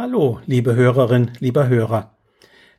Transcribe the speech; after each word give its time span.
Hallo, 0.00 0.40
liebe 0.46 0.76
Hörerin, 0.76 1.32
lieber 1.40 1.66
Hörer. 1.66 2.16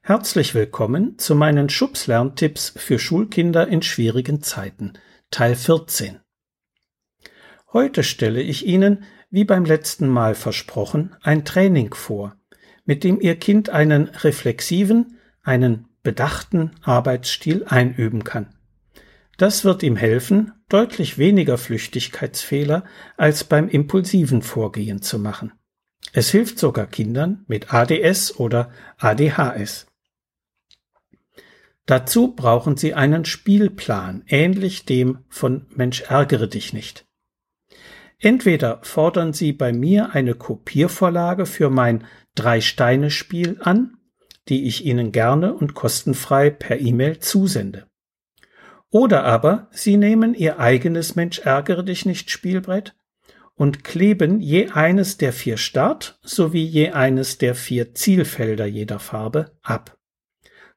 Herzlich 0.01 0.55
willkommen 0.55 1.17
zu 1.17 1.35
meinen 1.35 1.67
Schubs-Lerntipps 1.67 2.71
für 2.77 2.97
Schulkinder 2.97 3.67
in 3.67 3.81
schwierigen 3.81 4.41
Zeiten, 4.41 4.93
Teil 5.29 5.55
14. 5.55 6.21
Heute 7.73 8.03
stelle 8.03 8.41
ich 8.41 8.65
Ihnen, 8.65 9.03
wie 9.29 9.43
beim 9.43 9.65
letzten 9.65 10.07
Mal 10.07 10.33
versprochen, 10.33 11.13
ein 11.21 11.43
Training 11.43 11.93
vor, 11.93 12.37
mit 12.85 13.03
dem 13.03 13.19
Ihr 13.19 13.35
Kind 13.35 13.69
einen 13.69 14.07
reflexiven, 14.07 15.17
einen 15.43 15.89
bedachten 16.03 16.71
Arbeitsstil 16.83 17.65
einüben 17.67 18.23
kann. 18.23 18.55
Das 19.35 19.65
wird 19.65 19.83
ihm 19.83 19.97
helfen, 19.97 20.53
deutlich 20.69 21.17
weniger 21.17 21.57
Flüchtigkeitsfehler 21.57 22.85
als 23.17 23.43
beim 23.43 23.67
impulsiven 23.67 24.41
Vorgehen 24.41 25.01
zu 25.01 25.19
machen. 25.19 25.51
Es 26.13 26.31
hilft 26.31 26.59
sogar 26.59 26.87
Kindern 26.87 27.45
mit 27.47 27.73
ADS 27.73 28.39
oder 28.39 28.71
ADHS. 28.97 29.87
Dazu 31.85 32.35
brauchen 32.35 32.77
Sie 32.77 32.93
einen 32.93 33.25
Spielplan, 33.25 34.23
ähnlich 34.27 34.85
dem 34.85 35.25
von 35.27 35.65
Mensch 35.75 36.01
ärgere 36.01 36.47
dich 36.47 36.71
nicht. 36.71 37.05
Entweder 38.19 38.79
fordern 38.83 39.33
Sie 39.33 39.53
bei 39.53 39.71
mir 39.71 40.13
eine 40.13 40.35
Kopiervorlage 40.35 41.45
für 41.45 41.69
mein 41.69 42.05
Drei-Steine-Spiel 42.35 43.59
an, 43.61 43.97
die 44.49 44.67
ich 44.67 44.85
Ihnen 44.85 45.11
gerne 45.11 45.53
und 45.53 45.73
kostenfrei 45.73 46.49
per 46.49 46.79
E-Mail 46.79 47.19
zusende. 47.19 47.87
Oder 48.91 49.23
aber 49.23 49.67
Sie 49.71 49.97
nehmen 49.97 50.33
Ihr 50.33 50.59
eigenes 50.59 51.15
Mensch 51.15 51.39
ärgere 51.39 51.83
dich 51.83 52.05
nicht 52.05 52.29
Spielbrett 52.29 52.95
und 53.59 53.83
kleben 53.83 54.39
je 54.39 54.69
eines 54.69 55.17
der 55.17 55.33
vier 55.33 55.57
Start- 55.57 56.17
sowie 56.23 56.63
je 56.63 56.91
eines 56.91 57.39
der 57.39 57.55
vier 57.55 57.93
Zielfelder 57.93 58.65
jeder 58.65 58.99
Farbe 58.99 59.51
ab. 59.61 59.97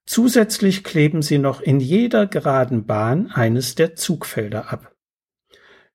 Zusätzlich 0.04 0.82
kleben 0.82 1.22
sie 1.22 1.38
noch 1.38 1.60
in 1.60 1.78
jeder 1.78 2.26
geraden 2.26 2.84
Bahn 2.84 3.28
eines 3.28 3.76
der 3.76 3.94
Zugfelder 3.94 4.72
ab. 4.72 4.96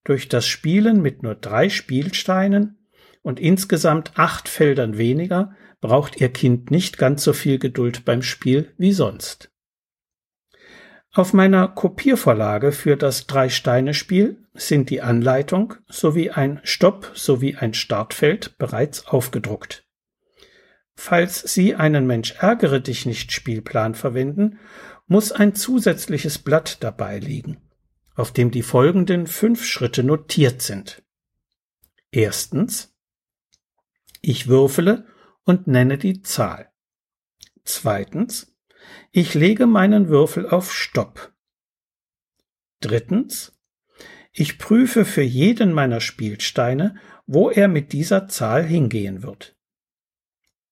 Durch 0.06 0.30
das 0.30 0.48
Spielen 0.48 1.02
mit 1.02 1.24
nur 1.24 1.36
drei 1.36 1.68
Spielsteinen 1.68 2.88
und 3.22 3.42
insgesamt 3.42 4.14
acht 4.16 4.48
Feldern 4.48 4.98
weniger 4.98 5.58
braucht 5.82 6.22
Ihr 6.22 6.30
Kind 6.30 6.72
nicht 6.72 6.98
ganz 6.98 7.22
so 7.22 7.34
viel 7.34 7.60
Geduld 7.60 8.06
beim 8.06 8.22
Spiel 8.22 8.74
wie 8.78 8.94
sonst. 8.94 9.52
Auf 11.18 11.34
meiner 11.34 11.68
Kopiervorlage 11.68 12.72
für 12.72 12.96
das 12.96 13.26
Drei-Steine-Spiel 13.26 14.38
sind 14.54 14.92
die 14.92 15.02
Anleitung 15.02 15.74
sowie 15.88 16.30
ein 16.30 16.60
Stopp 16.62 17.12
sowie 17.16 17.56
ein 17.56 17.74
Startfeld 17.74 18.56
bereits 18.60 19.08
aufgedruckt. 19.08 19.84
Falls 20.94 21.42
Sie 21.42 21.74
einen 21.74 22.06
Mensch 22.06 22.36
ärgere 22.38 22.80
dich 22.82 23.08
nicht 23.08 23.32
Spielplan 23.32 23.96
verwenden, 23.96 24.60
muss 25.08 25.32
ein 25.32 25.56
zusätzliches 25.56 26.38
Blatt 26.38 26.84
dabei 26.84 27.18
liegen, 27.18 27.68
auf 28.14 28.32
dem 28.32 28.52
die 28.52 28.62
folgenden 28.62 29.26
fünf 29.26 29.66
Schritte 29.66 30.04
notiert 30.04 30.62
sind. 30.62 31.02
Erstens. 32.12 32.96
Ich 34.22 34.48
würfele 34.48 35.08
und 35.46 35.66
nenne 35.66 35.98
die 35.98 36.22
Zahl. 36.22 36.70
Zweitens. 37.64 38.56
Ich 39.12 39.34
lege 39.34 39.66
meinen 39.66 40.10
Würfel 40.10 40.48
auf 40.48 40.74
Stopp. 40.74 41.34
Drittens. 42.80 43.58
Ich 44.32 44.60
prüfe 44.60 45.06
für 45.06 45.24
jeden 45.24 45.74
meiner 45.74 46.00
Spielsteine, 46.00 46.96
wo 47.26 47.50
er 47.50 47.68
mit 47.68 47.92
dieser 47.92 48.28
Zahl 48.28 48.64
hingehen 48.64 49.24
wird. 49.24 49.56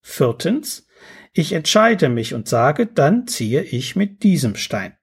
Viertens. 0.00 0.86
Ich 1.32 1.52
entscheide 1.52 2.08
mich 2.08 2.32
und 2.32 2.48
sage, 2.48 2.86
dann 2.86 3.26
ziehe 3.26 3.62
ich 3.62 3.96
mit 3.96 4.22
diesem 4.22 4.54
Stein. 4.54 4.96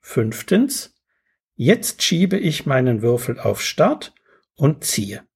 Fünftens. 0.00 0.96
Jetzt 1.54 2.02
schiebe 2.02 2.36
ich 2.36 2.66
meinen 2.66 3.00
Würfel 3.00 3.38
auf 3.38 3.62
Start 3.62 4.14
und 4.54 4.84
ziehe. 4.84 5.26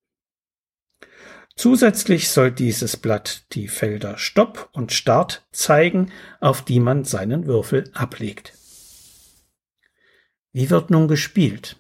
Zusätzlich 1.57 2.29
soll 2.31 2.51
dieses 2.51 2.97
Blatt 2.97 3.45
die 3.53 3.69
Felder 3.69 4.19
Stopp 4.19 4.69
und 4.73 4.93
Start 4.93 5.47
zeigen, 5.53 6.11
auf 6.41 6.63
die 6.63 6.81
man 6.81 7.05
seinen 7.05 7.47
Würfel 7.47 7.91
ablegt. 7.95 8.55
Wie 10.53 10.71
wird 10.71 10.91
nun 10.91 11.09
gespielt? 11.09 11.77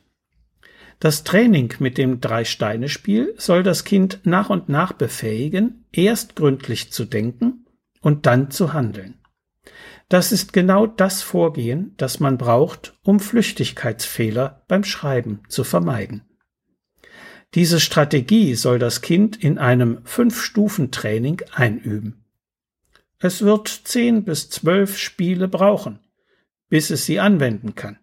Das 1.01 1.25
Training 1.25 1.75
mit 1.81 1.99
dem 1.99 2.21
Drei-Steine-Spiel 2.21 3.35
soll 3.37 3.63
das 3.63 3.85
Kind 3.85 4.21
nach 4.25 4.49
und 4.49 4.69
nach 4.69 4.93
befähigen, 4.93 5.85
erst 5.93 6.37
gründlich 6.37 6.93
zu 6.93 7.05
denken 7.05 7.67
und 8.01 8.27
dann 8.27 8.51
zu 8.51 8.73
handeln. 8.73 9.19
Das 10.09 10.33
ist 10.33 10.53
genau 10.53 10.87
das 10.87 11.23
Vorgehen, 11.23 11.95
das 11.97 12.21
man 12.21 12.39
braucht, 12.39 12.95
um 13.03 13.21
Flüchtigkeitsfehler 13.21 14.65
beim 14.69 14.85
Schreiben 14.85 15.43
zu 15.49 15.65
vermeiden. 15.65 16.23
Diese 17.55 17.79
Strategie 17.79 18.57
soll 18.57 18.81
das 18.81 19.01
Kind 19.01 19.37
in 19.37 19.59
einem 19.59 20.05
Fünf-Stufen-Training 20.05 21.43
einüben. 21.53 22.25
Es 23.21 23.43
wird 23.43 23.69
zehn 23.69 24.25
bis 24.25 24.51
zwölf 24.51 24.99
Spiele 24.99 25.47
brauchen, 25.47 26.01
bis 26.69 26.91
es 26.91 27.07
sie 27.07 27.21
anwenden 27.21 27.77
kann. 27.77 28.01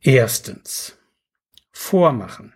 Erstens. 0.00 0.98
Vormachen. 1.70 2.52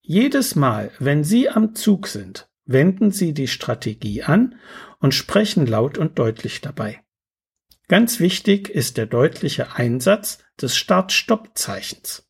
Jedes 0.00 0.56
Mal, 0.56 0.90
wenn 0.98 1.22
Sie 1.22 1.50
am 1.50 1.74
Zug 1.74 2.08
sind, 2.08 2.48
wenden 2.64 3.10
Sie 3.10 3.34
die 3.34 3.48
Strategie 3.48 4.22
an 4.22 4.58
und 4.98 5.14
sprechen 5.14 5.66
laut 5.66 5.98
und 5.98 6.18
deutlich 6.18 6.62
dabei. 6.62 7.02
Ganz 7.86 8.18
wichtig 8.18 8.70
ist 8.70 8.96
der 8.96 9.06
deutliche 9.06 9.74
Einsatz 9.74 10.38
des 10.60 10.76
Start-Stopp-Zeichens 10.76 12.29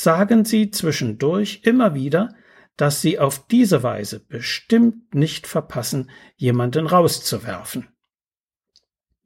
sagen 0.00 0.44
sie 0.44 0.70
zwischendurch 0.70 1.60
immer 1.64 1.94
wieder, 1.94 2.34
dass 2.76 3.02
sie 3.02 3.18
auf 3.18 3.46
diese 3.46 3.82
Weise 3.82 4.20
bestimmt 4.20 5.14
nicht 5.14 5.46
verpassen, 5.46 6.10
jemanden 6.36 6.86
rauszuwerfen. 6.86 7.88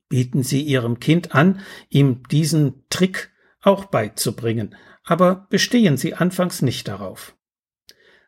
Bieten 0.09 0.43
Sie 0.43 0.63
Ihrem 0.63 1.01
Kind 1.01 1.35
an, 1.35 1.61
ihm 1.89 2.23
diesen 2.29 2.89
Trick 2.91 3.33
auch 3.61 3.87
beizubringen, 3.87 4.77
aber 5.03 5.47
bestehen 5.51 5.97
Sie 5.97 6.15
anfangs 6.15 6.63
nicht 6.63 6.89
darauf. 6.89 7.37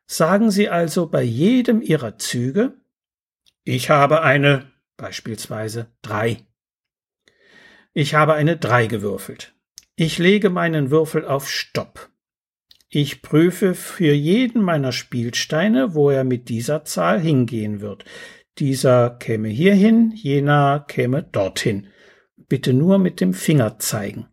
Sagen 0.06 0.50
Sie 0.50 0.68
also 0.68 1.06
bei 1.08 1.22
jedem 1.22 1.82
Ihrer 1.82 2.18
Züge, 2.18 2.80
ich 3.64 3.90
habe 3.90 4.22
eine, 4.22 4.70
beispielsweise 4.96 5.92
drei. 6.02 6.46
Ich 7.92 8.14
habe 8.14 8.34
eine 8.34 8.56
drei 8.56 8.86
gewürfelt. 8.86 9.54
Ich 9.96 10.18
lege 10.18 10.50
meinen 10.50 10.90
Würfel 10.90 11.24
auf 11.24 11.50
Stopp. 11.50 12.10
Ich 12.98 13.20
prüfe 13.20 13.74
für 13.74 14.14
jeden 14.14 14.62
meiner 14.62 14.90
Spielsteine, 14.90 15.92
wo 15.92 16.08
er 16.08 16.24
mit 16.24 16.48
dieser 16.48 16.86
Zahl 16.86 17.20
hingehen 17.20 17.82
wird. 17.82 18.06
Dieser 18.56 19.10
käme 19.10 19.48
hierhin, 19.48 20.12
jener 20.12 20.80
käme 20.88 21.22
dorthin. 21.22 21.88
Bitte 22.48 22.72
nur 22.72 22.96
mit 22.96 23.20
dem 23.20 23.34
Finger 23.34 23.78
zeigen. 23.78 24.28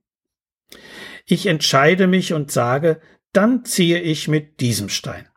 Ich 1.26 1.48
entscheide 1.48 2.08
mich 2.08 2.32
und 2.32 2.52
sage, 2.52 3.02
dann 3.34 3.66
ziehe 3.66 4.00
ich 4.00 4.30
mit 4.30 4.62
diesem 4.62 4.88
Stein. 4.88 5.28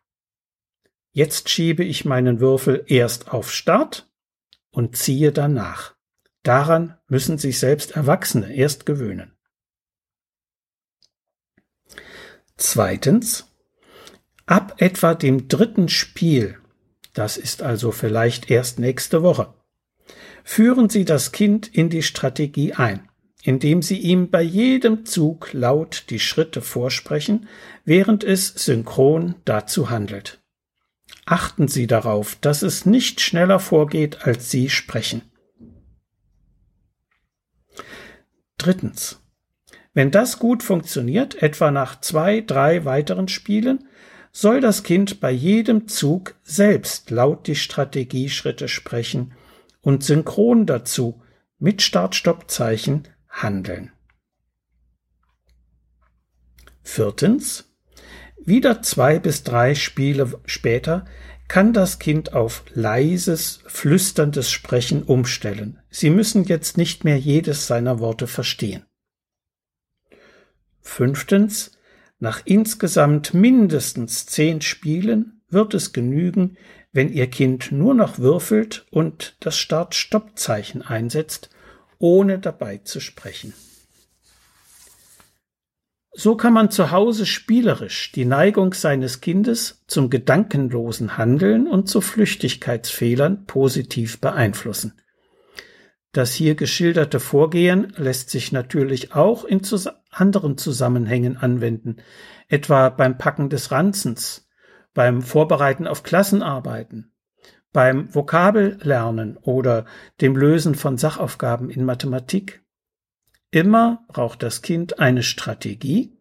Jetzt 1.10 1.48
schiebe 1.48 1.82
ich 1.82 2.04
meinen 2.04 2.38
Würfel 2.38 2.84
erst 2.86 3.32
auf 3.32 3.52
Start 3.52 4.08
und 4.70 4.96
ziehe 4.96 5.32
danach. 5.32 5.96
Daran 6.44 6.96
müssen 7.08 7.38
sich 7.38 7.58
selbst 7.58 7.96
Erwachsene 7.96 8.54
erst 8.54 8.86
gewöhnen. 8.86 9.35
Zweitens, 12.56 13.52
ab 14.46 14.76
etwa 14.78 15.14
dem 15.14 15.48
dritten 15.48 15.88
Spiel, 15.88 16.58
das 17.12 17.36
ist 17.36 17.62
also 17.62 17.92
vielleicht 17.92 18.50
erst 18.50 18.78
nächste 18.78 19.22
Woche, 19.22 19.52
führen 20.42 20.88
Sie 20.88 21.04
das 21.04 21.32
Kind 21.32 21.66
in 21.66 21.90
die 21.90 22.02
Strategie 22.02 22.72
ein, 22.72 23.08
indem 23.42 23.82
Sie 23.82 23.98
ihm 23.98 24.30
bei 24.30 24.42
jedem 24.42 25.04
Zug 25.04 25.52
laut 25.52 26.04
die 26.08 26.20
Schritte 26.20 26.62
vorsprechen, 26.62 27.48
während 27.84 28.24
es 28.24 28.48
synchron 28.48 29.34
dazu 29.44 29.90
handelt. 29.90 30.40
Achten 31.26 31.68
Sie 31.68 31.86
darauf, 31.86 32.36
dass 32.40 32.62
es 32.62 32.86
nicht 32.86 33.20
schneller 33.20 33.60
vorgeht, 33.60 34.22
als 34.22 34.50
Sie 34.50 34.70
sprechen. 34.70 35.22
Drittens. 38.56 39.20
Wenn 39.96 40.10
das 40.10 40.38
gut 40.38 40.62
funktioniert, 40.62 41.42
etwa 41.42 41.70
nach 41.70 42.02
zwei, 42.02 42.42
drei 42.42 42.84
weiteren 42.84 43.28
Spielen, 43.28 43.88
soll 44.30 44.60
das 44.60 44.82
Kind 44.82 45.20
bei 45.20 45.30
jedem 45.30 45.88
Zug 45.88 46.34
selbst 46.42 47.10
laut 47.10 47.46
die 47.46 47.56
Strategieschritte 47.56 48.68
sprechen 48.68 49.32
und 49.80 50.04
synchron 50.04 50.66
dazu 50.66 51.22
mit 51.58 51.80
Start-Stopp-Zeichen 51.80 53.08
handeln. 53.30 53.90
Viertens. 56.82 57.64
Wieder 58.44 58.82
zwei 58.82 59.18
bis 59.18 59.44
drei 59.44 59.74
Spiele 59.74 60.38
später 60.44 61.06
kann 61.48 61.72
das 61.72 61.98
Kind 61.98 62.34
auf 62.34 62.64
leises, 62.74 63.60
flüsterndes 63.66 64.50
Sprechen 64.50 65.04
umstellen. 65.04 65.78
Sie 65.88 66.10
müssen 66.10 66.44
jetzt 66.44 66.76
nicht 66.76 67.04
mehr 67.04 67.16
jedes 67.18 67.66
seiner 67.66 67.98
Worte 67.98 68.26
verstehen. 68.26 68.85
Fünftens, 70.86 71.72
nach 72.18 72.40
insgesamt 72.44 73.34
mindestens 73.34 74.24
zehn 74.24 74.62
Spielen 74.62 75.42
wird 75.50 75.74
es 75.74 75.92
genügen, 75.92 76.56
wenn 76.92 77.12
Ihr 77.12 77.26
Kind 77.26 77.72
nur 77.72 77.92
noch 77.92 78.18
würfelt 78.18 78.86
und 78.90 79.36
das 79.40 79.58
Start-Stopp-Zeichen 79.58 80.82
einsetzt, 80.82 81.50
ohne 81.98 82.38
dabei 82.38 82.78
zu 82.78 83.00
sprechen. 83.00 83.52
So 86.12 86.34
kann 86.36 86.54
man 86.54 86.70
zu 86.70 86.92
Hause 86.92 87.26
spielerisch 87.26 88.12
die 88.12 88.24
Neigung 88.24 88.72
seines 88.72 89.20
Kindes 89.20 89.84
zum 89.86 90.08
gedankenlosen 90.08 91.18
Handeln 91.18 91.66
und 91.66 91.88
zu 91.90 92.00
Flüchtigkeitsfehlern 92.00 93.44
positiv 93.44 94.18
beeinflussen. 94.20 94.94
Das 96.16 96.32
hier 96.32 96.54
geschilderte 96.54 97.20
Vorgehen 97.20 97.92
lässt 97.98 98.30
sich 98.30 98.50
natürlich 98.50 99.14
auch 99.14 99.44
in 99.44 99.62
zus 99.62 99.86
anderen 100.08 100.56
Zusammenhängen 100.56 101.36
anwenden, 101.36 101.96
etwa 102.48 102.88
beim 102.88 103.18
Packen 103.18 103.50
des 103.50 103.70
Ranzens, 103.70 104.48
beim 104.94 105.20
Vorbereiten 105.20 105.86
auf 105.86 106.04
Klassenarbeiten, 106.04 107.12
beim 107.70 108.14
Vokabellernen 108.14 109.36
oder 109.36 109.84
dem 110.22 110.38
Lösen 110.38 110.74
von 110.74 110.96
Sachaufgaben 110.96 111.68
in 111.68 111.84
Mathematik. 111.84 112.64
Immer 113.50 114.02
braucht 114.08 114.42
das 114.42 114.62
Kind 114.62 114.98
eine 114.98 115.22
Strategie, 115.22 116.16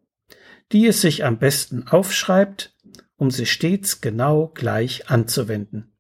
die 0.74 0.88
es 0.88 1.00
sich 1.00 1.24
am 1.24 1.40
besten 1.40 1.88
aufschreibt, 1.88 2.76
um 3.16 3.32
sie 3.32 3.46
stets 3.46 4.02
genau 4.02 4.52
gleich 4.56 5.10
anzuwenden. 5.10 5.95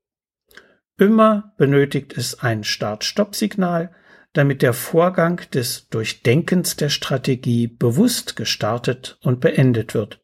Immer 0.97 1.53
benötigt 1.57 2.17
es 2.17 2.39
ein 2.39 2.63
Start-Stopp-Signal, 2.63 3.93
damit 4.31 4.61
der 4.61 4.73
Vorgang 4.73 5.41
des 5.53 5.89
Durchdenkens 5.89 6.75
der 6.75 6.89
Strategie 6.89 7.67
bewusst 7.67 8.35
gestartet 8.35 9.17
und 9.21 9.39
beendet 9.39 9.93
wird. 9.93 10.21